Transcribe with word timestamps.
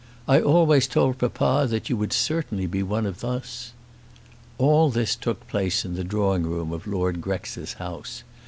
I 0.27 0.39
always 0.41 0.87
told 0.87 1.19
papa 1.19 1.67
that 1.69 1.87
you 1.87 1.95
would 1.95 2.11
certainly 2.11 2.65
be 2.65 2.81
one 2.81 3.05
of 3.05 3.23
us." 3.23 3.71
All 4.57 4.89
this 4.89 5.15
took 5.15 5.47
place 5.47 5.85
in 5.85 5.93
the 5.93 6.03
drawing 6.03 6.41
room 6.41 6.73
of 6.73 6.87
Lord 6.87 7.21
Grex's 7.21 7.73
house. 7.73 8.23